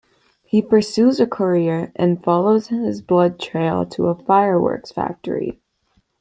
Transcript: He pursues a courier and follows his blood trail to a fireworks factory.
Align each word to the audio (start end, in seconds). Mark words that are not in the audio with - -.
He 0.43 0.63
pursues 0.63 1.19
a 1.19 1.27
courier 1.27 1.91
and 1.95 2.23
follows 2.23 2.69
his 2.69 3.03
blood 3.03 3.39
trail 3.39 3.85
to 3.85 4.07
a 4.07 4.15
fireworks 4.15 4.91
factory. 4.91 5.61